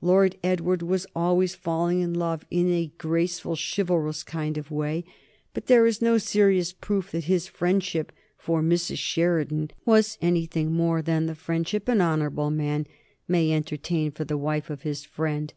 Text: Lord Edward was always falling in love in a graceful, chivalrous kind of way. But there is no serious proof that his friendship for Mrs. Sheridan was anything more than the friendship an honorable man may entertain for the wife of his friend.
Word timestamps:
Lord 0.00 0.34
Edward 0.42 0.82
was 0.82 1.06
always 1.14 1.54
falling 1.54 2.00
in 2.00 2.12
love 2.12 2.44
in 2.50 2.68
a 2.72 2.90
graceful, 2.98 3.54
chivalrous 3.56 4.24
kind 4.24 4.58
of 4.58 4.72
way. 4.72 5.04
But 5.54 5.66
there 5.66 5.86
is 5.86 6.02
no 6.02 6.18
serious 6.18 6.72
proof 6.72 7.12
that 7.12 7.26
his 7.30 7.46
friendship 7.46 8.10
for 8.36 8.60
Mrs. 8.60 8.98
Sheridan 8.98 9.70
was 9.84 10.18
anything 10.20 10.72
more 10.72 11.00
than 11.00 11.26
the 11.26 11.36
friendship 11.36 11.86
an 11.88 12.00
honorable 12.00 12.50
man 12.50 12.88
may 13.28 13.52
entertain 13.52 14.10
for 14.10 14.24
the 14.24 14.36
wife 14.36 14.68
of 14.68 14.82
his 14.82 15.04
friend. 15.04 15.54